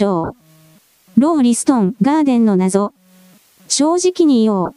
[0.00, 0.34] 章。
[1.18, 2.94] ロー・リストン・ガーデンの謎。
[3.68, 4.74] 正直に言おう。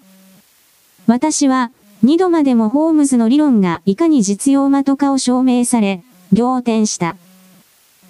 [1.08, 6.04] 私は、二度までもホームズの理論がいかに実用的かを証明され、
[6.36, 7.16] 仰天した。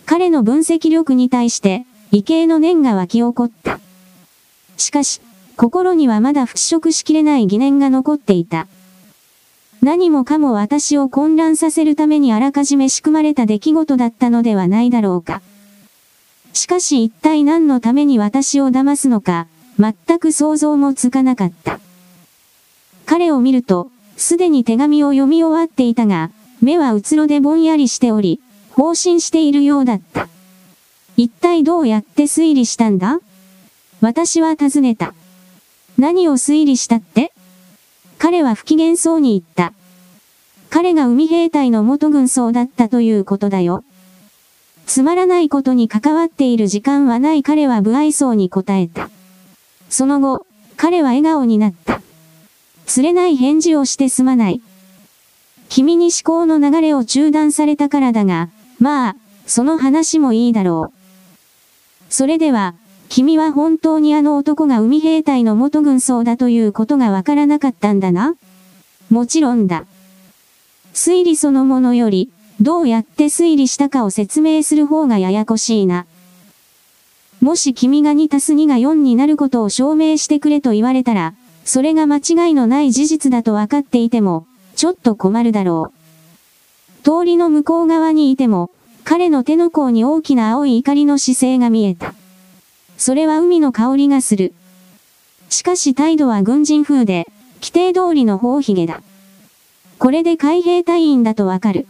[0.08, 3.80] 彼の分析力に対して、畏敬の念が湧き起こった。
[4.78, 5.22] しかし、
[5.56, 8.68] 心にはまだ払拭しきれない疑念が残っていた。
[9.84, 15.44] 何もかも私を混乱させるためにあらかじめ仕組まれた出来事だったのではないだろうか。
[16.54, 19.48] しかし一体何のために私を騙すのか、
[19.80, 21.80] 全く想像もつかなかった。
[23.06, 26.30] 彼を見ると、すでに手紙を読み終わっていたが、
[26.62, 28.40] 目はうつろでぼんやりしており、
[28.72, 30.30] 放心しているようだった。
[31.18, 33.20] 一体どうやって推理したんだ？
[34.02, 35.14] 私は尋ねた。
[35.98, 37.34] 何を推理したって？
[38.20, 39.74] 彼は不機嫌そうに言った。
[40.70, 43.84] 彼が海兵隊の元軍曹だったということだよ。
[44.86, 49.10] つまらないことに関わっている時間はない彼は不愛想に答えた。
[49.90, 52.02] その後、彼は笑顔になった。
[52.86, 54.62] 釣れない返事をしてすまない。
[55.70, 60.94] 君に思考の流れを中断されたからだが、まあ、その話もいいだろう。
[62.10, 62.76] それでは、
[63.10, 68.36] 君は本当にあの男が海兵隊の元軍曹だということがわからなかったんだな
[69.10, 69.86] もちろんだ。
[70.94, 72.32] 推理そのものより、
[72.62, 76.06] どうやって推理したかを説明する方がややこしいな。
[77.42, 81.34] もし君が2たす2が4になることを証明してくれと言われたら、
[81.66, 87.04] それが間違いのない事実だと分かっていても、ちょっと困るだろう。
[87.04, 88.70] 通りの向こう側にいても、
[89.04, 92.14] 彼の手の甲に大きな青い怒りの姿勢が見えた。
[92.98, 94.54] それは海の香りがする。
[95.50, 97.28] しかし態度は軍人風で、
[97.62, 99.02] 規定通りの頬髭だ。
[100.00, 101.88] これで海兵隊員だとわかる。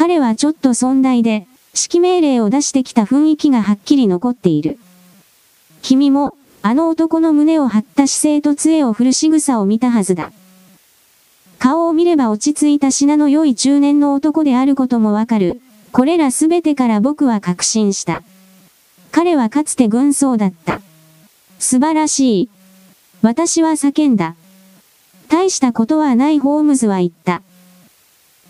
[0.00, 4.78] 彼はちょっと尊大で、指揮命令を出してきた雰囲気がはっきり残っている。
[5.82, 10.32] 君も、あの男の胸を張った姿勢と杖を振る仕草を見たはずだ。
[11.58, 15.60] 顔を見れば落ち着いた品の良い中年の男であることもわかる。
[15.92, 18.22] これらすべてから僕は確信した。
[19.12, 20.80] 彼はかつて軍曹だった。
[21.58, 22.50] 素晴らしい。
[23.20, 24.34] 私は叫んだ。
[25.28, 27.42] 大したことはないホームズは言った。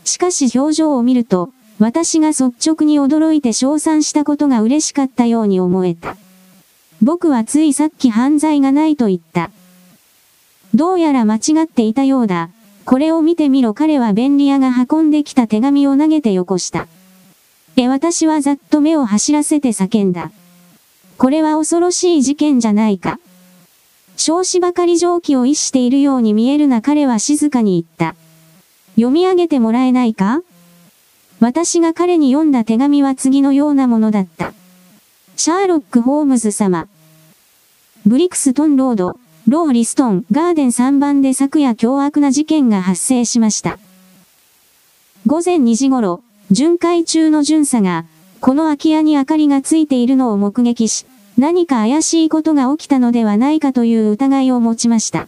[0.04, 6.16] しかし表情を見ると、私が率直に驚いて称賛したことが嬉しかったように思えた。
[7.02, 9.50] 僕はついさっき犯罪がないと言った。
[10.74, 12.50] どうやら間違っていたようだ。
[12.84, 16.86] これを見てみろ彼は便利屋が運んできた手紙を投げてよこした。
[17.76, 20.32] え、私はざっと目を走らせて叫んだ。
[21.16, 23.18] これは恐ろしい事件じゃないか。
[24.16, 28.14] 少子ばかり蒸気を逸しているように見えるな彼は静かに言った。
[28.96, 30.42] 読み上げてもらえないか？
[31.40, 34.52] 私が彼に読んだ手紙は次のようなものだった。
[35.36, 36.86] シャーロック・ホームズ様。
[38.04, 39.18] ブリクストンロード、
[39.48, 43.78] ロー・リストン、ガーデン3番で昨夜凶悪な事件が発生しました。
[45.26, 48.04] 午前2時頃、巡回中の巡査が、
[48.40, 51.06] この空き家に明かりがついているのを目撃し、
[51.38, 55.26] 何か怪しいことが起きたのではないかという疑いを持ちました。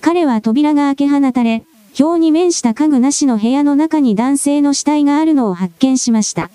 [0.00, 1.62] 彼は扉が開け放たれ、
[1.98, 6.50] 表に面した家具なしの部屋の中に男性の死体があるのを発見しました。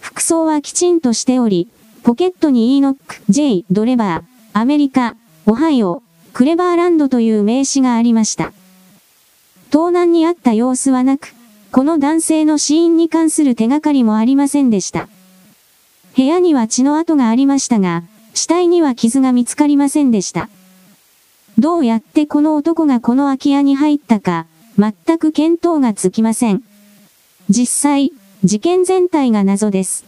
[0.00, 1.68] 服装はきちんとしており、
[2.02, 5.14] ポケットに E ノック、J、ドレバー、アメリカ、
[5.46, 6.02] オハイオ、
[6.32, 8.52] クレバーランドという名詞がありました。
[9.70, 11.34] 盗難にあった様子はなく、
[11.70, 15.08] この男性の死因に関する手がかりもありませんでした。
[16.16, 18.02] 部屋には血の跡がありましたが、
[18.34, 20.48] 死体には傷が見つかりませんでした。
[21.58, 24.46] どうやってこの男がこの空き家に入ったか、
[24.78, 26.62] 全く見当がつきません。
[27.50, 30.04] 実際、事件全体が謎です。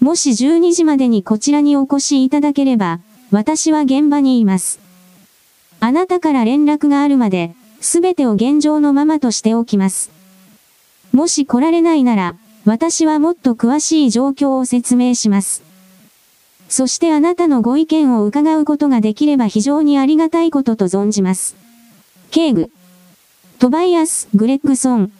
[0.00, 4.80] もし12時までにこちらにお越しいただければ、私は現場にいます。
[5.78, 10.10] あなたから連絡があるまで、すべてを現状のままとしておきます。
[11.12, 12.34] もし来られないなら、
[12.64, 15.69] 私はもっと詳しい状況を説明します。
[16.70, 21.56] そしてあなたのご意見を伺うことができれば非常にありがたいことと存じます。
[22.30, 22.70] 警具。
[23.58, 25.12] トバイアス・グレッグソン。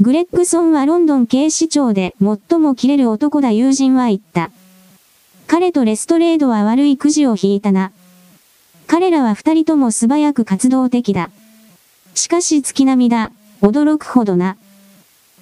[0.00, 4.50] グレッグソンはロンドン警視庁で最も切れる男だ友人は言った。
[5.46, 7.92] 彼とレストレードは悪いくじを引いたな。
[8.86, 11.30] 彼らは二人とも素早く活動的だ。
[12.14, 13.30] しかし月並みだ。
[13.60, 14.56] 驚くほどな。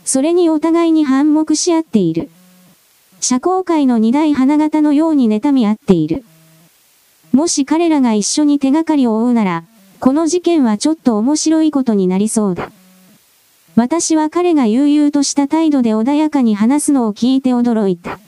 [0.04, 2.30] それにお互いに反目し合っている。
[3.24, 6.24] 社交界の二大花形のように妬み合っている。
[7.32, 9.64] もし彼らが一緒に手がかりを追うなら、
[9.98, 12.70] この事件はちょっと面白いことになりそうだ。
[13.76, 18.20] 私は彼が悠々とした態度で穏やかに話すのを聞いて驚いた。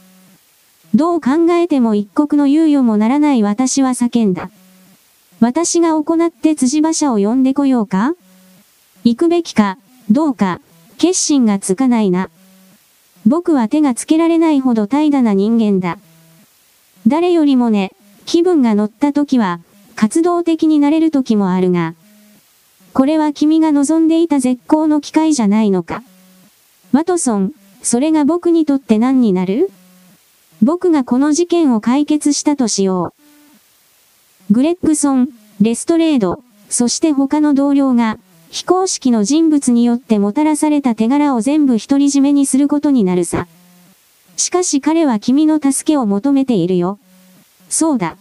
[0.94, 4.50] どう考えても一刻の猶予もならない私は叫んだ。
[5.40, 8.14] 私が行って辻馬車を呼んでこようか？
[9.04, 9.76] 行くべきか、
[10.10, 10.62] どうか、
[10.96, 12.30] 決心がつかないな。
[13.26, 15.98] 僕は手がつけられないほど怠惰な人間だ。
[17.08, 17.90] 誰よりもね、
[18.24, 19.60] 気分が乗った時は、
[19.96, 21.94] 活動的になれる時もあるが、
[22.92, 26.02] これは君が望んでいた絶好の機会じゃないのか。
[26.92, 27.52] ワトソン、
[27.82, 29.70] それが僕にとって何になる？
[30.62, 33.12] 僕がこの事件を解決したとしよ
[34.48, 34.52] う。
[34.52, 35.28] グレッグソン、
[35.60, 38.18] レストレード、そして他の同僚が、
[38.50, 43.46] 非公式の人物によってもたらされた手柄を全部独り占めにすることになるさ。
[44.36, 46.98] しかし彼は君の助けを求めているよ。
[47.68, 48.16] そうだ。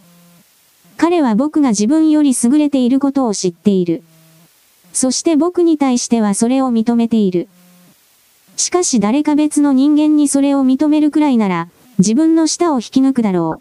[0.96, 4.02] 彼は僕が自分より優れていることを知っている。
[4.92, 7.48] そして僕に対してはそれを認めている。
[8.56, 11.68] しかし誰か別の人間にそれを認めるくらいなら、
[11.98, 13.60] 自分の舌を引き抜くだろ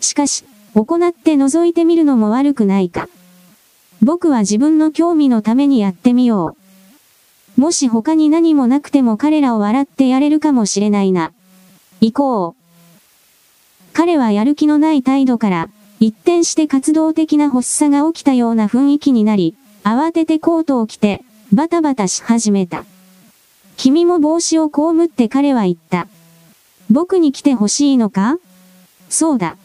[0.00, 0.04] う。
[0.04, 0.44] しかし、
[0.74, 3.08] 行って覗いてみるのも悪くないか。
[4.04, 6.58] 僕は自分の興味のためにやってみよ
[7.56, 7.60] う。
[7.60, 11.32] もし他に何もなくても彼らを笑ってやれるかもしれないな。
[12.02, 12.54] 行こう。
[13.94, 15.70] 彼はやる気のない態度から、
[16.00, 22.84] 一転して活動的な発作が起きたような雰囲気になり、慌ててコートを着て、バタバタし始めた。
[23.78, 26.08] 君も帽子を被って彼は言った。
[26.90, 28.36] 僕に来てほしいのか？
[29.08, 29.56] そうだ。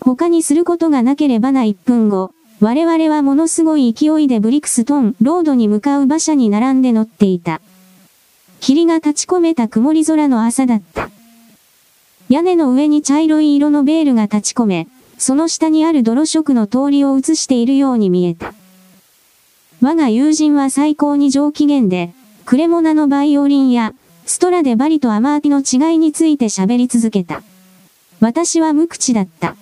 [0.00, 2.32] 他にすることがなければな1分後、
[2.62, 7.60] 我々はものすごい勢いでブリクストンロードに向かう馬車に並んで乗っていた。
[8.60, 11.10] 霧が立ち込めた曇り空の朝だった。
[12.28, 14.86] 屋根の上に茶色い色のベールが立ち込め、
[15.18, 18.54] その下にある泥色の通りを映しているように見えた。
[19.80, 22.14] 我が友人は最高に上機嫌で、
[22.46, 23.92] クレモナのバイオリンや、
[24.24, 25.50] ストラでバリとアマーティ
[25.80, 27.42] の違いについて喋り続けた。
[28.20, 29.56] 私は無口だった。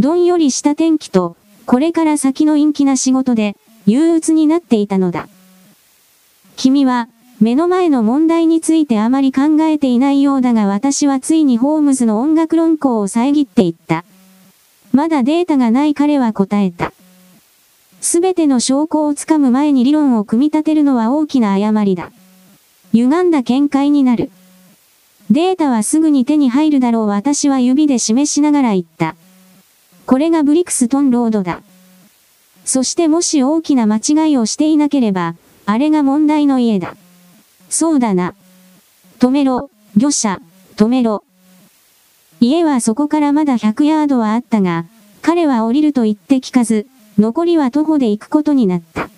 [0.00, 3.56] どんよりした天気と、これから先の陰気な仕事で、
[3.86, 5.28] 憂鬱になっていたのだ。
[6.56, 7.08] 君は、
[7.40, 14.04] 目の前の問題についてあまり考えていないようだが私はついにホームズの音楽論考を遮っていった。
[14.92, 16.92] まだデータがない彼は答えた。
[18.00, 22.12] すべての証拠をつかむ前に理論を組み立てるのは大きな誤りだ。
[22.92, 24.30] 歪んだ見解になる。
[25.30, 29.16] データはすぐに手に入るだろう私は指で示しながら言った。
[30.06, 31.62] これがブリクストンロードだ。
[32.64, 35.34] そしてもし大きな間違いをしていなければ、
[35.66, 36.96] あれが問題の家だ。
[37.70, 38.34] そうだな。
[39.18, 40.40] 止めろ、魚者、
[40.76, 41.24] 止めろ。
[42.40, 44.86] 家はそこからまだ100ヤードはあったが、
[45.22, 46.86] 彼は降りると言って聞かず、
[47.18, 49.08] 残りは徒歩で行くことになった。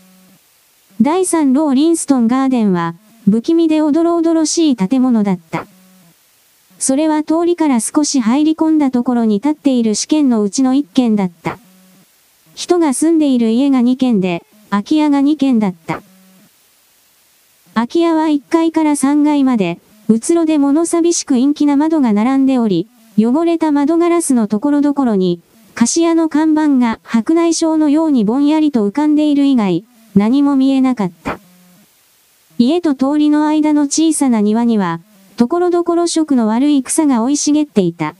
[1.00, 2.94] 第3ローリンストンガーデンは、
[3.28, 5.66] 不気味でおどろおどろしい建物だった。
[6.78, 11.58] それは通りから少し入り込んだところに立っている試験のうちの1軒だった。
[12.54, 16.02] 人が住んでいる家が2軒で、空き家が2軒だった。
[17.74, 19.78] 空き家は1階から3階まで、
[20.08, 22.88] うつろで物寂しく陰気な窓が並んでおり、
[23.18, 25.40] 汚れた窓ガラスのところどころに、
[25.74, 29.84] 菓子屋の看板が白内障のようにぼんやりと浮かんでいる以外、
[30.14, 31.38] 何も見えなかった。
[32.58, 35.00] 家と通りの間の小さな庭には、
[35.36, 38.14] ところどころ色の悪い草が生い茂っていた。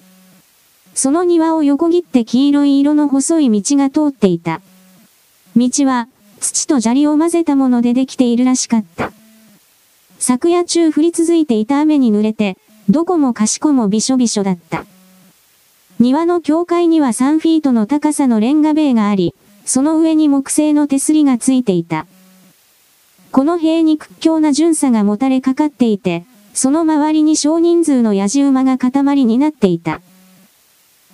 [0.95, 4.61] その庭を横切って黄色い色の細い道が通っていた。
[5.57, 6.09] 道は、
[6.41, 9.13] 土と砂利を混ぜたものでできているらしかった。
[10.19, 12.59] 昨夜中降り続いていた雨に濡れて、
[12.89, 14.85] どこもかしこもびしょびしょだった。
[15.99, 22.07] 庭の境界には3フィートの高さのレンガ塀があり、その上に木製の手すりがついていた。
[23.33, 26.25] この塀に屈強な巡査がもたれかかっていて、
[26.57, 30.01] その周りに少人数の野じ馬が塊になっていた。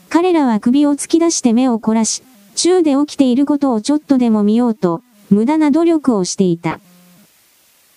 [0.08, 2.22] 彼らは首を突き出して目を凝らし、
[2.54, 6.78] 宙で起きていることをちょっとでも見ようと、無駄な努力をしていた。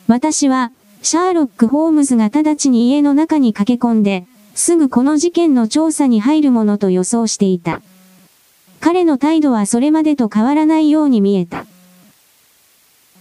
[0.07, 0.71] 私は、
[1.03, 4.25] シャーロック・ホームズが直ちに家の中に駆け込んで、
[4.55, 7.83] すぐこの事件の調査に入るものと予想していた。
[8.79, 11.67] 彼の態度はそれまでと変わらないように見えた。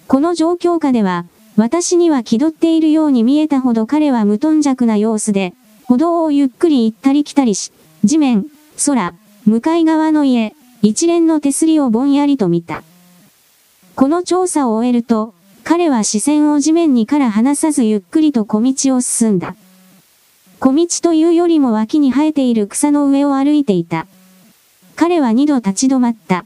[0.08, 7.70] この状況下では、私には気取っているように見えたほど彼は無頓着な様子で、歩道をゆっくり行ったり来たりし、
[8.02, 8.46] 地面、
[8.84, 9.14] 空、
[9.46, 12.82] 向かい側の家、一連の手すりをぼんやりと見た。
[13.94, 15.32] この調査を終えると、
[15.62, 19.54] 彼は視線を地面にから離さずゆっくりと小道を進んだ。
[20.58, 24.06] 小道というよりも脇に生えている草の上を歩いていた。
[24.96, 26.44] 彼は二度立ち止まった。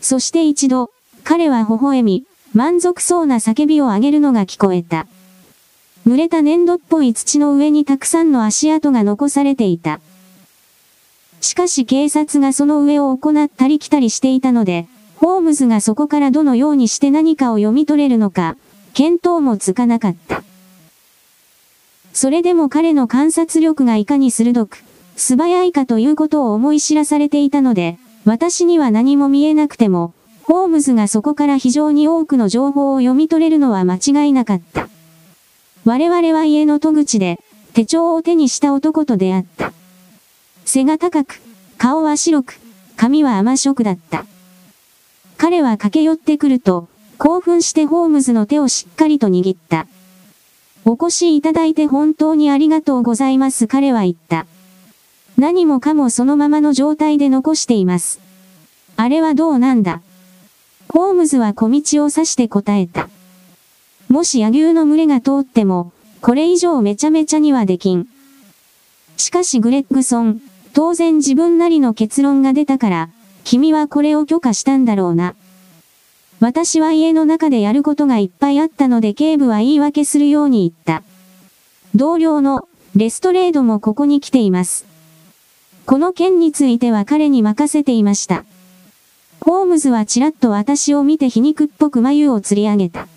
[0.00, 0.90] そして一度、
[1.24, 2.24] 彼は微笑み、
[2.54, 5.06] 満足そうな叫びを上げるのが聞こえた。
[6.06, 10.00] 濡れた粘土っぽい土の上にたくさんの足跡が残されていた。
[11.40, 14.86] しかし警察がその上を行ったり来たりしていたので、
[15.16, 18.56] ホームズがそこからどのようにして何かを読み取れるのか、
[18.94, 20.42] 見当もつかなかった。
[22.12, 24.82] それでも彼の観察力がいかに鋭く、
[25.16, 30.14] 素早いかということを思い知らされていたので、私には何も見えなくても、
[30.48, 34.88] ホームズがそこから非常に多くの情報を読み取れるのは間違いなかった。
[35.84, 37.38] 我々は家の戸口で、
[37.74, 39.74] 手帳を手にした男と出会った。
[40.64, 41.42] 背が高く、
[41.76, 42.58] 顔は白く、
[42.96, 44.24] 髪は甘色だった。
[45.36, 46.88] 彼は駆け寄ってくると、
[47.18, 49.86] 興奮してホームズの手をしっかりと握った。
[50.86, 54.46] お越しいただいて本当にありがとうございます彼は言った。
[55.36, 58.18] 何もかもそのままの状態で残しています。
[58.96, 60.00] あれはどうなんだ？
[60.88, 63.08] ホームズは小道を指して答えた。
[64.08, 68.08] もし野牛の群れが通っても、これ以上めちゃめちゃにはできん。
[69.16, 70.40] しかしグレッグソン、
[70.72, 73.10] 当然自分なりの結論が出たから、
[73.44, 75.34] 君はこれを許可したんだろうな。
[76.40, 81.02] 私は家の中でやることがいっぱいあったので警部は言い訳するように言った。
[81.94, 84.86] 同僚のレストレードもここに来ています。
[85.84, 88.44] この件については彼に任せていました。
[89.40, 93.08] ホームズはちらっと私を見て皮肉っぽく眉を釣り上げた。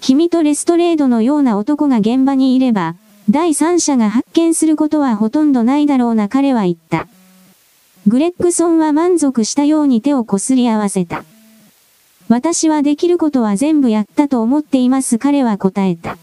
[0.00, 2.96] 君とレストレードのような男が現場にいれば、
[3.30, 7.06] 第三者が発見することはほとんどないだろうな彼は言った。
[8.08, 11.24] グレッグソンは満足したように手をこすり合わせた。
[12.28, 16.18] 私はできることは全部やったと思っています彼は答えた。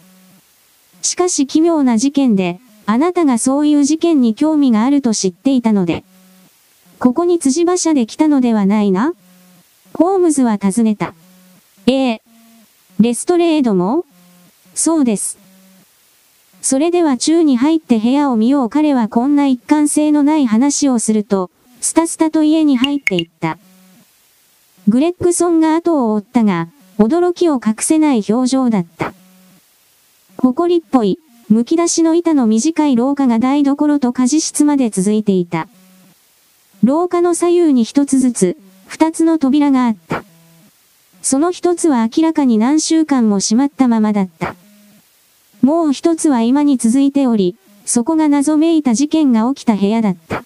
[1.01, 6.03] しかし奇妙な事件で、あなたがそういう事件に興味があると知っていたので。
[6.99, 9.13] ここに辻馬車で来たのではないな
[9.93, 11.13] ホームズは尋ねた。
[11.87, 12.21] ええ。
[12.99, 14.05] レストレードも？
[14.75, 15.37] そうです。
[16.61, 23.57] それでは中に入って部屋を見よう彼はこんな一貫性のない話をすると、スタスタと家に入っていった。
[24.89, 29.13] グレッグソンが後を追ったが、驚きを隠せない表情だった。
[30.37, 31.17] 埃っぽい、
[31.49, 35.69] 剥き出しの板の短い廊下が台所と家事室まで続いていた。
[36.83, 38.57] 廊下の左右に一つずつ、
[38.87, 40.23] 二つの扉があった。
[41.21, 44.55] その一つは明らかに何週間も閉まったままだった。
[45.61, 50.45] もう一つは今に続いており、そこが謎めいた事件が起きた部屋だった。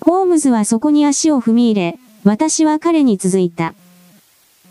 [0.00, 3.74] ホームズはそこに足を踏み入れ、私は彼に続いた。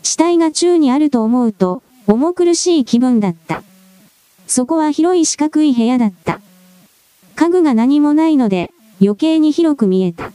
[0.02, 3.62] 死体が宙にあると思うと、重苦しい気分だった。
[4.46, 6.40] そこは広い四角い部屋だった。
[7.36, 10.32] 家具が何もないので、余計に広く見えた。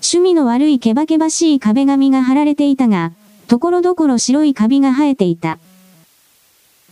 [0.00, 3.12] 趣味の悪いけばけばしい壁紙が貼られていたが、
[3.46, 5.58] ところどころ白いカビが生えていた。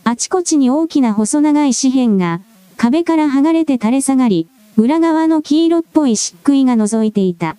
[0.04, 2.40] あちこちに大きな細長い紙片が、
[2.76, 7.56] 壁から剥がれて垂れ下がり、裏側の黄色っぽい漆喰が覗いていた。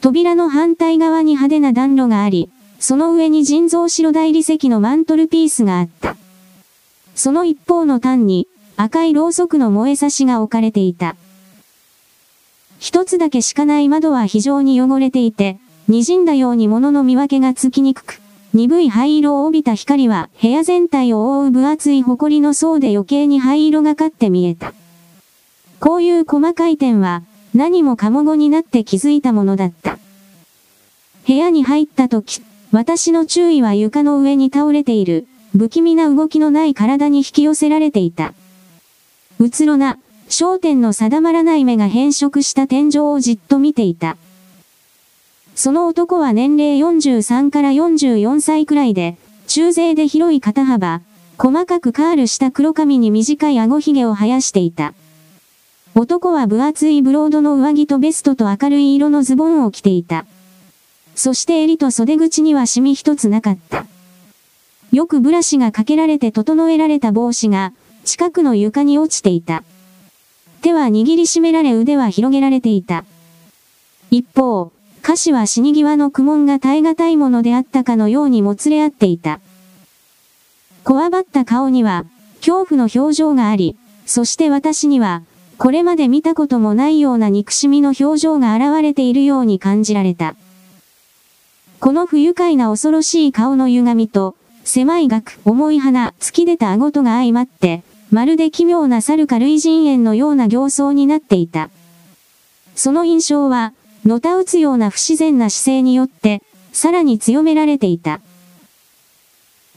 [0.00, 6.16] 扉の反対側に派手な暖炉があり、その上に人造白大理石のマントルピースがあった。
[7.14, 11.16] その一方の端に、赤いろうそくの燃え差しが置かれていた。
[12.78, 18.20] 一つだけしかない窓は非常に汚れていて、滲んだように物の見分けがつきにくく、
[18.52, 24.72] 鈍い灰色を帯びた光は部屋全体を覆う分厚い埃の層で余計に灰色がかって見えた。
[25.78, 27.22] こういう細かい点は、
[27.54, 29.98] 何もかも後になって気づいたものだった。
[31.26, 32.42] 部屋に入った時、
[32.72, 38.34] 私の注意は床の上に倒れている、不気味な動きのない体に引き寄せられていた。
[39.38, 44.16] うつろな、焦点の定まらない目が変色した天井をじっと見ていた。
[45.54, 49.16] その男は年齢43から44歳くらいで、
[49.46, 51.00] 中背で広い肩幅、
[51.38, 54.94] 細かくカールした黒髪に短い顎ひげを生やしていた。
[55.94, 60.26] 男は分厚いブロードの上着とベストと明るい色のズボンを着ていた。
[61.14, 63.86] そして襟と袖口にはシミ一つなかった。
[64.92, 67.72] よくブラシがかけられて整えられた帽子が、
[68.04, 69.64] 近くの床に落ちていた。
[70.62, 73.04] 手は握りしめられ腕は広げられていた。
[74.10, 74.72] 一方、
[75.02, 79.40] 歌詞は死に際の苦悶が耐え難いものであったかのようにもつれ合っていた。
[80.82, 82.06] こわばった顔には、
[82.40, 85.22] 恐怖の表情があり、そして私には、
[85.58, 90.36] これまで見たこともないような憎しみの表情が現れているように感じられた。
[91.80, 94.34] この不愉快な恐ろしい顔の歪みと、
[94.64, 101.70] 狭い額、重い鼻、突き出た顎とが相まって、まるで奇妙な猿か類人猿のような形相になっていた。
[102.74, 103.72] その印象は、
[104.04, 108.20] のたうつような不自然な姿勢によって、さらに強められていた。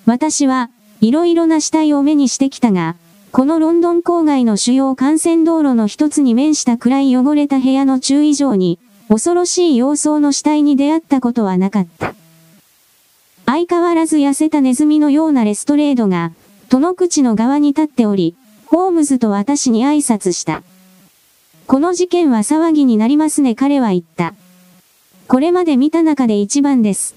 [0.06, 0.70] 私は、
[1.02, 2.96] いろいろな死体を目にしてきたが、
[3.32, 12.14] このロンドン郊外の主要幹線道路の一つに面した暗い汚れた部屋の中以上に、恐ろしい様相の死体に出会ったことはなかった。
[13.46, 16.34] 相変わらず痩せたネズミのようなレストレードが、
[16.70, 18.36] 戸の口の側に立っており、
[18.68, 20.62] ホームズと私に挨拶した。
[21.66, 24.36] この事件は騒ぎになりますね彼は言った。
[25.28, 27.16] これまで見た中で一番です。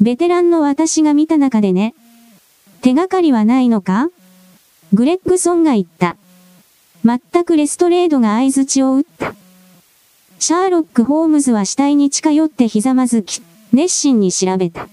[0.00, 1.94] ベテランの私が見た中でね。
[2.82, 4.10] 手がかりはないのか？
[4.92, 6.16] グレッグソンが言った。
[7.04, 9.34] 全くレストレードが合図を打った。
[10.40, 13.42] シャーロック・ホームズは死体に近寄ってひざまずき、
[13.72, 14.88] 熱心に調べた。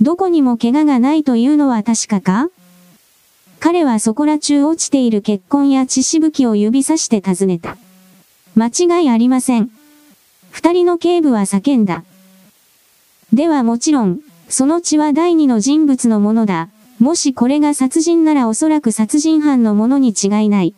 [0.00, 2.48] どこにも怪我がないというのは確かか？
[3.60, 7.76] 彼はそこら中落ちている血痕や血しぶきを指さして尋ねた。
[8.54, 9.70] 間違いありません。
[10.50, 12.04] 二人の警部は叫んだ。
[13.32, 16.68] ではもちろん、その血は第二の人物のものだ。
[16.98, 20.74] もしこれが殺人ならおそらく殺人犯のものに違いない。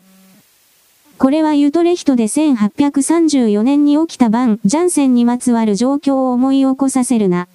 [1.19, 7.49] これはユトレヒトで1834年に起きたバン・ジャンセンにまつわる状況を思い起こさせるな。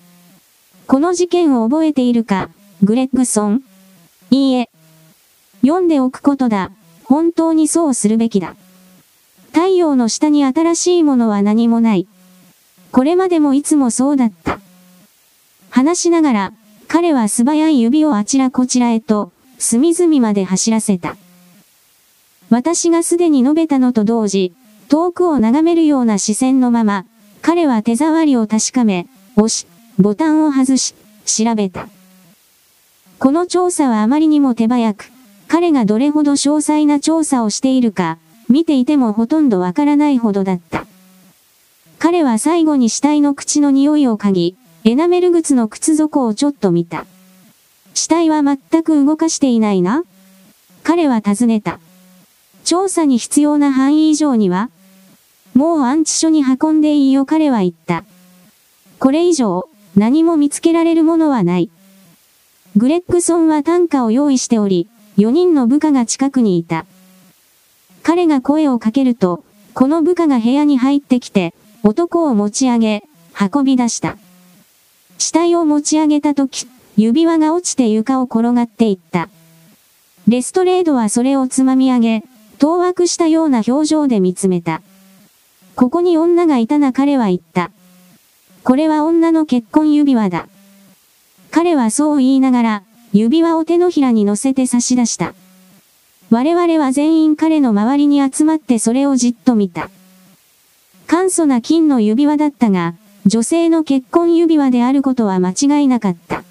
[0.86, 2.50] この事件を覚えているか、
[2.84, 3.64] グレッグソン
[4.32, 4.70] いいえ。
[5.66, 6.72] 読んでおくことだ。
[7.06, 8.56] 本当にそうするべきだ。
[9.54, 12.08] 太陽の下に新しいものは何もない。
[12.92, 14.60] これまでもいつもそうだった。
[15.70, 16.54] 話しながら、
[16.88, 21.16] 彼は素早い指をあちらこちらへと、隅々まで走らせた。
[22.50, 24.54] 私がすでに述べたのと同時、
[24.90, 27.06] 遠くを眺めるような視線のまま、
[27.42, 29.66] 彼は手触りを確かめ、押し、
[29.98, 30.94] ボタンを外し、
[31.26, 31.88] 調べた。
[33.18, 35.13] この調査はあまりにも手早く、
[35.54, 38.18] 彼がどれほど詳細な調査をしているか、
[38.50, 40.88] 見ていてもほとんどわからないほどだった。
[42.00, 47.06] 彼は最後に死体の口の匂いを嗅ぎ、エナメル靴の靴底をちょっと見た。
[47.94, 50.02] 死体は全く動かしていないな？
[50.82, 51.80] 彼は尋ねた。
[52.64, 54.72] 調査に必要な範囲以上には
[55.54, 58.06] もう安置所に運んでいいよ彼は言った。
[58.98, 61.70] これ以上、何も見つけられるものはない。
[62.76, 66.86] グレッグソンは担架を用意しており、4人の部下が近くにいた。
[68.02, 73.04] 彼が声をかけると、この部下が部屋に入ってきて、男を持ち上げ、
[73.40, 74.18] 運び出した。
[75.18, 79.30] 死体を持ち上げたとき、指輪が落ちて床を転がっていった。
[80.28, 82.24] レストレードはそれをつまみ上げ、
[82.58, 84.82] 当惑したような表情で見つめた。
[85.76, 87.72] ここに女がいたな彼は言った。
[88.64, 90.48] これは女の結婚指輪だ。
[91.52, 95.36] 彼はそう言いながら、指輪を手のひらに乗せて差し出した。
[96.32, 99.92] 我々は全員彼の周りに集まってそれをじっと見た。
[101.06, 102.96] 簡素な金の指輪だったが、
[103.28, 106.44] 女性の結婚指輪であることは間違いなかった。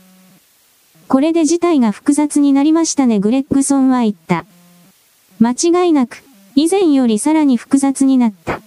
[1.08, 4.46] これで事態が複雑になりましたねグレッグソンは言った。
[5.40, 6.22] 間違いなく、
[6.54, 8.60] 以前よりさらに複雑になった。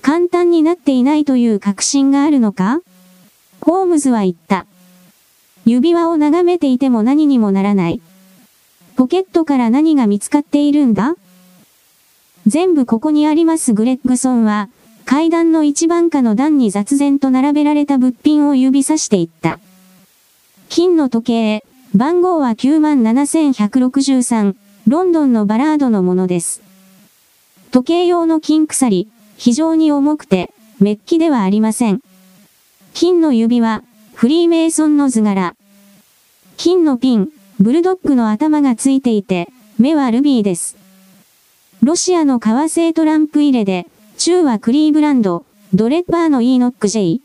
[0.00, 2.80] 簡単になっていないという確信があるのか？
[3.60, 4.64] ホームズは言った。
[5.68, 8.00] 指輪を眺めていても何にもならない。
[8.96, 11.14] ポケットから何が見つかっているんだ？
[12.46, 14.70] 全部ここにありますグレッグソンは、
[15.04, 19.58] 階段の一番下の段に雑然と並べられた物品を指さしていった。
[20.70, 24.54] 金の時計、番号は97,163、
[24.86, 26.62] ロンドンのバラードのものです。
[27.70, 30.50] 時計用の金鎖、非常に重くて、
[30.80, 32.00] メッキではありません。
[32.94, 33.82] 金の指輪、
[34.14, 35.54] フリーメイソンの図柄。
[36.58, 37.28] 金のピン、
[37.60, 40.76] ブルドッグの頭がついていて、目はルビーです。
[41.84, 47.20] ロシアの革製トランプ入れで、中はクリーブランド、ドレッバーの E ノック J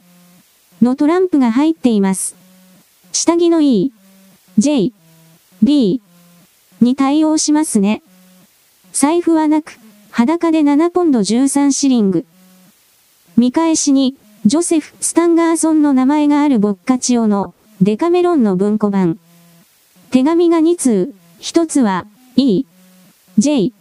[0.84, 2.36] のトランプが入っています。
[3.12, 3.92] 下着の E、
[4.60, 4.94] J、
[5.64, 6.00] B
[6.80, 8.04] に対応しますね。
[8.92, 9.80] 財布はなく、
[10.12, 12.28] 裸で7ポンド13シリング。
[13.36, 14.16] 見返しに、
[14.46, 19.20] ジョセフ・スタンガーソンの名前があるボッカチオのデカメロンの文庫版。
[20.10, 22.06] 手紙が2通、1つは
[22.38, 22.64] E、
[23.38, 23.74] J。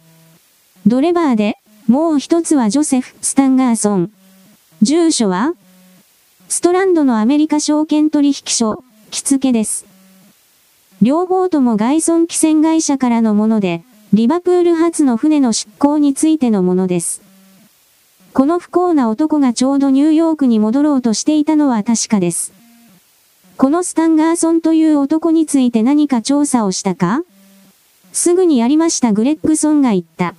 [0.85, 4.11] ドレバーで、もう1つはジョセフ・スタンガーソン。
[4.81, 5.53] 住所は
[6.49, 9.85] ストランドのアメリカ証券取引所、着付けです。
[11.01, 17.21] 両方とも外村汽船会社からのもので、リバプール発の船の出港についてのものです。
[18.33, 22.62] この不幸な男がちょうどニューヨークに戻ろうとしていたのは確かです。
[23.55, 27.21] このスタンガーソンという男について何か調査をしたか？
[28.11, 30.35] すぐにやりましたグレッグソンが言った。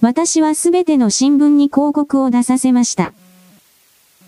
[0.00, 3.12] 私はすべての新聞に広告を出させました。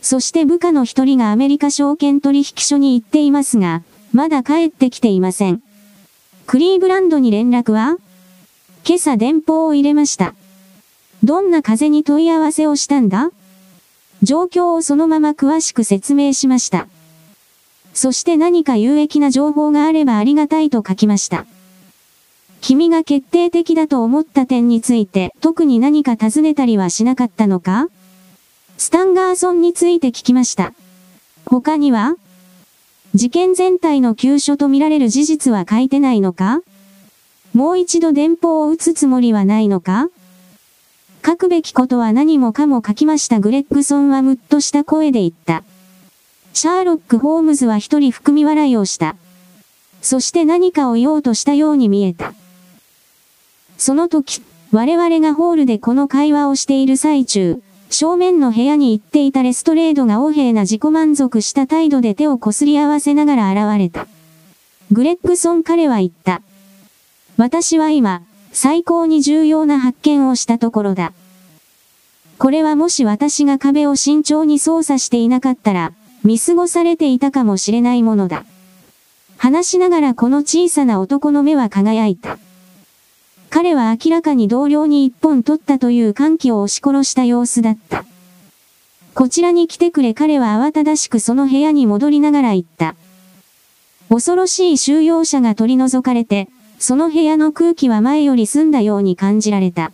[0.00, 3.82] そして部下の一人がアメリカ証券取引所に行っていますが、
[4.12, 5.60] まだ帰ってきていません。
[6.46, 7.98] クリーブランドに連絡は？
[8.86, 10.34] 今朝電報を入れました。
[11.24, 13.30] どんな風に問い合わせをしたんだ？
[14.22, 16.86] 状況をそのまま詳しく説明しました。
[17.98, 21.46] そして何か有益な情報があればありがたいと書きました。
[22.60, 27.88] 君が決定的だと思った点について特に何か尋ねたりはしなかったのか？
[28.76, 30.74] スタンガーソンについて聞きました。
[31.46, 32.14] 他には
[33.16, 36.60] 事件全体の急所とみられる事実は書いてないのか？
[37.52, 40.06] もう一度電報を打つつもりはないのか？
[41.26, 45.64] 書くべきことは何もかも書きましたグレッグソンはムッとした声で言った。
[46.52, 49.16] シャーロック・ホームズは一人含み笑いをした。
[50.02, 52.34] そして何かを言おうとしたように見えた。
[53.76, 64.06] その時、我々がホールでこの会話をしている最中、正面の部屋に行っていたレストレードが横柄な自己満足した態度で手をこすり合わせながら現れた。
[64.90, 66.42] グレッグソン彼は言った。
[67.36, 71.12] 私は今、最高に重要な発見をしたところだ。
[72.38, 75.92] これはもし私が壁を慎重に操作していなかったら、
[76.24, 78.44] 見過ごされていたかもしれないものだ。
[79.36, 82.38] 話しながらこの小さな男の目は輝いた。
[83.50, 88.04] 彼は明らかに同僚に一本取ったという歓喜を押し殺した様子だった。
[89.14, 92.94] こちらに来てくれ彼は慌ただしくその部屋に戻りながら言った。
[94.08, 99.92] 恐ろしい収容者が取り除かれて、その部屋の空気は前より澄んだように感じられた。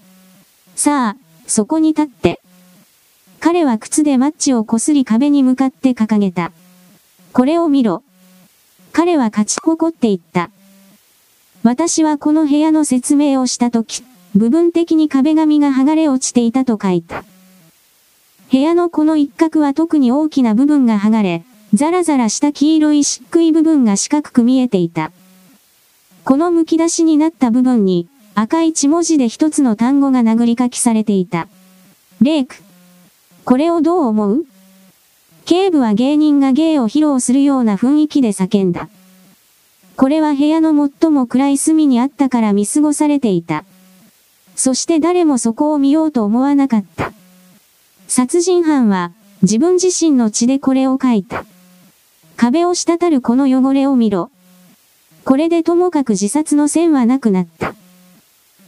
[0.77, 2.34] さあ、そこに立って。
[3.45, 6.51] 彼は靴でマッチをこすり壁に向かって掲げた。
[7.35, 8.03] これを見ろ。
[8.91, 10.49] 彼は勝ち誇って言った。
[11.63, 14.03] 私はこの部屋の説明をしたとき、
[14.35, 17.23] 部分的に壁紙が剥がれ落ちていたと書いた。
[18.51, 25.13] 部屋のこの一角は特に大きな部分が剥がれ、ザラザラした黄色い漆喰部分が四角く見えていた。
[26.25, 31.47] この剥き出しになった部分に、赤い血文字で一つの単語が殴り書きされていた。
[32.23, 32.63] レイク。
[33.45, 34.45] これをどう思う？
[35.45, 38.89] 警部は芸人が芸を披露するような雰囲気で叫んだ。
[39.97, 43.65] これは部屋の最も暗い隅にあったから見過ごされていた。
[44.57, 47.13] そして誰もそこを見ようと思わなかった。
[48.09, 51.45] 殺人犯は自分自身の血でこれを書いた。
[52.37, 54.31] 壁を滴るこの汚れを見ろ。
[55.25, 57.75] これでともかく自殺の線はなくなった。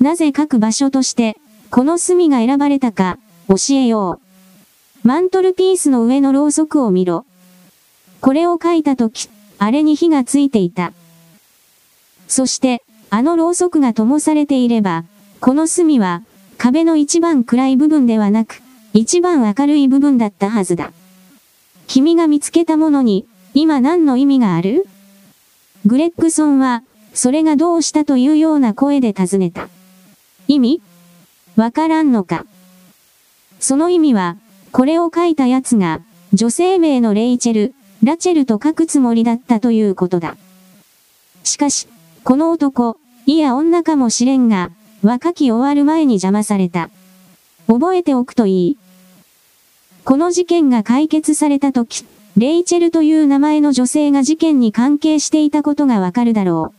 [0.00, 1.38] なぜ書く場所として、
[1.70, 4.25] この隅が選ばれたか、教えよう。
[5.06, 7.24] マントルピースの上のろうそくを見ろ。
[8.20, 10.92] これを書いたとき、あれに火がついていた。
[12.26, 15.04] そして、あのろうそくが灯されていれば、
[15.38, 16.22] この隅は、
[16.58, 18.60] 壁の一番暗い部分ではなく、
[18.94, 20.90] 一番明るい部分だったはずだ。
[21.86, 24.88] 君が見つけたものに、今何の意味がある？
[25.84, 26.82] グレッグソンは、
[27.14, 29.68] それがどうしたというような声で尋ねた。
[30.48, 30.82] 意味？
[31.54, 32.44] わからんのか。
[33.60, 34.36] その意味は、
[34.76, 36.02] これを書いた奴が、
[36.34, 40.36] 女性名のレイチェル、ラチェルと書くつもりだったということだ。
[41.44, 41.88] しかし、
[42.24, 44.70] この男、いや女かもしれんが、
[45.02, 46.90] 若き終わる前に邪魔された。
[47.66, 48.78] 覚えておくといい。
[50.04, 52.04] この事件が解決されたとき、
[52.36, 56.74] レイチェルという名前の女性が事件に関係していたことがわかるだろ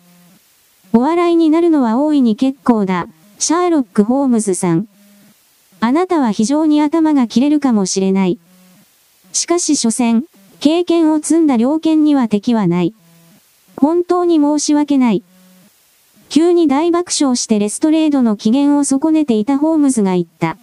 [0.93, 0.99] う。
[0.99, 3.07] お笑いになるのは大いに結構だ。
[3.39, 4.87] シャーロック・ホームズさん。
[5.79, 8.39] あなたは非常に頭が切れるかもしれない。
[9.33, 10.23] しかし所詮、
[10.59, 12.93] 経験を積んだ猟犬には敵はない。
[13.75, 15.23] 本当に申し訳ない。
[16.29, 20.57] 急に大爆笑してレストレードの機嫌を損ねていたホームズが言った。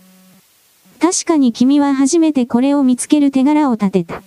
[1.01, 4.23] 確かに君は初めてこれを見つける手柄を立てた。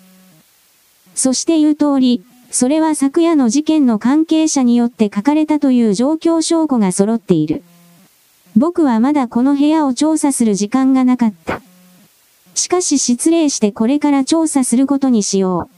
[1.16, 7.64] そして言う通り、それは昨夜の事件の関係者によって書かれたという状況証拠が揃っている。
[8.56, 11.62] 僕はまだこの部屋を調査する時間がなかった。
[12.56, 15.78] しかし失礼してこれから調査することにしよう。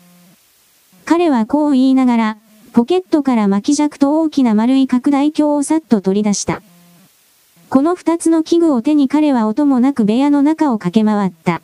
[1.05, 2.37] 彼はこう言いながら、
[2.71, 6.61] ポケットから巻き尺と大きな丸い拡大鏡をさっと取り出した。
[7.69, 11.61] この二つの器具を手に彼は音もなく部屋の中を駆け回った。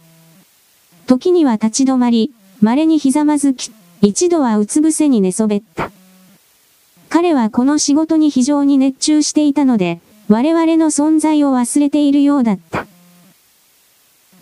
[1.07, 5.91] 時には立ち止まり、稀にひざまずき、一度はうつ伏せに寝そべった。
[7.09, 12.87] 彼はこの仕事に非常に熱中していたので、我々の存在を忘れているようだった。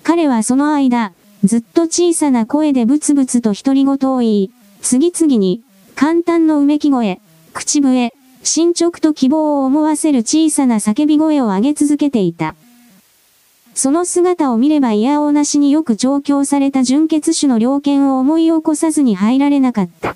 [0.03, 5.61] 彼はその間、ずっと小さな声でブツブツと独り言を言い、次々に、
[5.95, 7.19] 簡単のうめき声、
[7.53, 12.55] 口笛、進捗と希望を思わせる小さな叫び声を上げ続けていた。
[13.75, 20.15] その姿を見れば嫌おなしによく調教された純血種の猟犬を思い起こさずに入られなかった。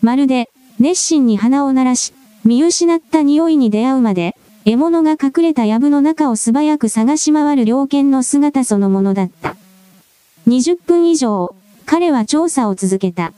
[0.00, 2.12] まるで、熱心に鼻を鳴らし、
[2.44, 9.56] 見失った匂いに出会うまで、獲物が隠れた藪の中を素早く探し回る猟犬の姿そのものだった。
[10.48, 11.54] 20分以上、
[11.86, 13.32] 彼は調査を続けた。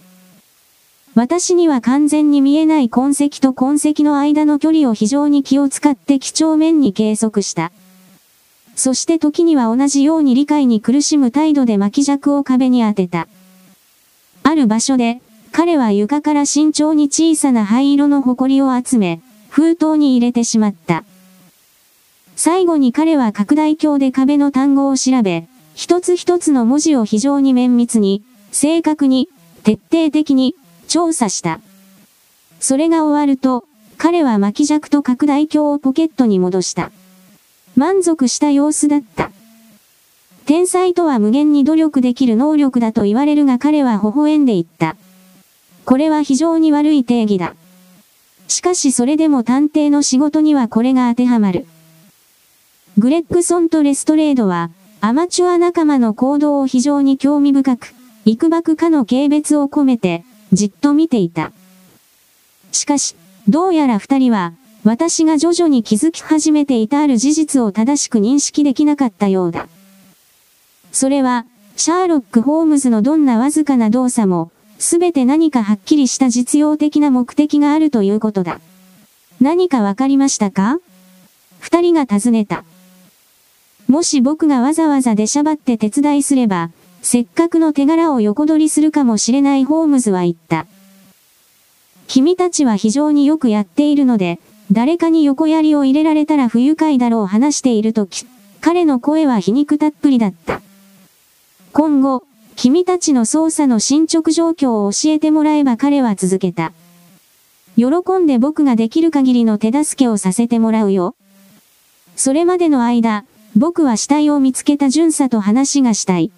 [1.14, 7.72] 私には完全に見えない痕跡と痕跡の間の距離を非常に気を使って几帳面に計測した。
[8.74, 13.28] そして時には同じように理解に苦しむ態度で巻き尺を壁に当てた。
[14.42, 15.20] ある場所で、
[15.56, 21.04] 彼は床から慎重に小さな灰色の埃を集め、封筒に入れてしまった。
[22.34, 29.28] 最後に彼は拡大鏡で壁の単語を調べ、一つ一つの文字を非常に綿密に、正確に、
[29.62, 30.56] 徹底的に、
[30.88, 31.60] 調査した。
[32.58, 33.64] それが終わると、
[33.96, 36.90] 彼は巻き尺と拡大鏡をポケットに戻した。
[37.76, 39.30] 満足した様子だった。
[40.46, 44.96] 天才とは無限に努力できる能力だと言われるが彼は微笑んで言った。
[45.84, 47.54] これは非常に悪い定義だ。
[48.48, 51.66] しかしそれでも探偵の仕事にはこれが当てはまる。
[52.96, 54.70] グレッグソンとレストレードは、
[55.00, 57.94] アマチュア仲間の行動を非常に興味深く、
[58.24, 61.52] 幾ばくかの軽蔑を込めて、じっと見ていた。
[62.72, 63.16] しかし、
[63.48, 69.68] どうやら二人は、私が徐々に気づき始めていたある事実を正しく認識できなかったようだ。
[70.92, 74.52] それは、シャーロック・ホームズのどんなわずかな動作も、
[74.84, 78.60] すべて何かはっきりした実用的な目的があるということだ。
[79.40, 80.78] 何かわかりましたか？
[81.58, 82.64] 二人が尋ねた。
[83.88, 86.70] もし僕がわざわざ出しゃばって手伝いすれば、
[87.00, 90.66] せっかくの手柄を横取りするかもしれないホームズは言った。
[92.06, 94.38] 君たちは非常によくやっているので、
[94.70, 98.26] 誰かに横槍を入れられたら不愉快だろう話しているとき、
[98.60, 100.60] 彼の声は皮肉たっぷりだった。
[101.72, 102.22] 今後、
[102.56, 106.72] 君たちの捜査の進捗状況を教えてもらえば彼は続けた。
[107.76, 107.86] 喜
[108.20, 111.16] んで僕ができる限りの手助けをさせてもらうよ。
[112.16, 113.24] それまでの間、
[113.56, 116.30] 僕は死体を見つけた巡査と話がしたい。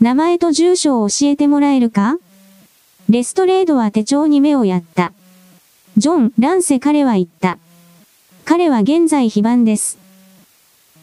[0.00, 2.18] 名前と住所を教えてもらえるか？
[3.08, 5.12] レストレードは手帳に目をやった。
[5.96, 7.58] ジョン・ランセ彼は言った。
[8.44, 9.98] 彼は現在非番です。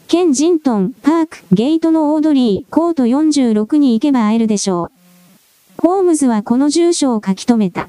[0.08, 4.92] ケンジントン、パーク、ゲートのオードリー、コート46に行けば会えるでしょ
[5.78, 5.82] う。
[5.82, 7.88] ホームズはこの住所を書き留めた。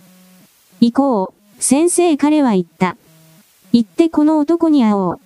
[0.82, 2.98] 行こう、先生彼は言った。
[3.72, 5.20] 行ってこの男に会おう。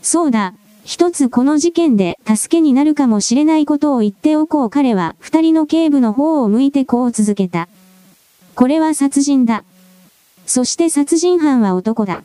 [0.00, 7.68] そうだ、一つこの事件で助けになるかもしれないことを言っておこう彼は二人の警部の方を向いてこう続けた。
[8.54, 9.64] これは殺人だ。
[10.46, 12.22] そして殺人犯は男だ。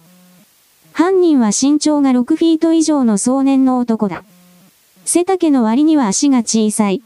[0.94, 4.24] 犯人は身長が6フィート以上の壮年の男だ。
[5.06, 7.02] 背丈の割には足が小さい。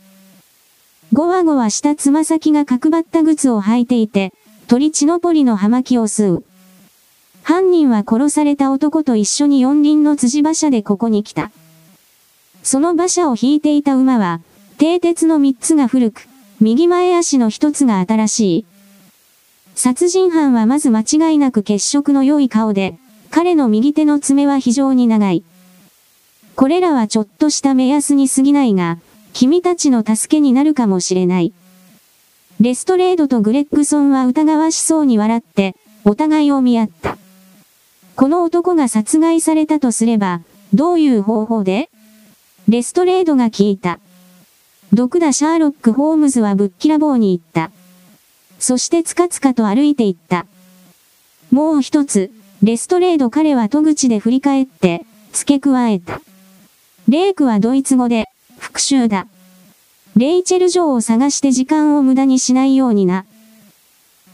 [1.13, 4.34] ごわごわしたつま先が角張った靴を履いていて、
[4.67, 6.43] 鳥血のポリの葉巻を吸う。
[7.43, 11.52] 犯人は殺された男と一緒に四輪の辻馬車でここに来た。
[12.63, 14.41] その馬車を引いていた馬は、
[14.78, 16.28] 蹄鉄の三つが古く、
[16.60, 18.65] 右前足の一つが新しい。
[19.76, 22.98] 殺人犯はまず間違いなく血色の良い顔で、
[23.36, 25.43] 彼の右手の爪は非常に長い。
[26.56, 29.00] これらはちょっとした目安に過ぎないが、
[29.34, 31.52] 君たちの助けになるかもしれない。
[32.62, 37.17] レストレードとグレッグソンは疑わしそうに笑って、お互いを見合った。
[38.15, 40.41] この男が殺害されたとすれば、
[40.72, 41.89] どういう方法で？
[42.69, 44.00] レストレードが聞いた。
[44.93, 47.74] 毒だシャーロック・ホームズはぶっきらぼうに言った。
[48.60, 50.46] そしてつかつかと歩いていった。
[51.50, 52.30] もう一つ、
[52.63, 56.21] レストレード彼は戸口で振り返って、付け加えた。
[57.10, 59.28] レイクはドイツ語で、復讐だ。
[60.15, 63.26] レイチェル・ジョーを探して時間を無駄にしないようにな。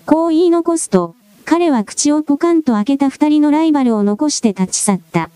[0.05, 5.31] こう言い残すと、彼は口をポカンと開けた二人のライバルを残して立ち去った。